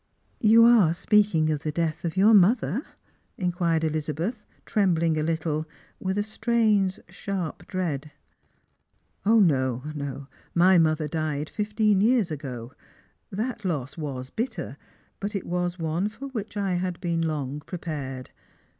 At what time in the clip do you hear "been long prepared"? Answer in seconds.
16.99-18.31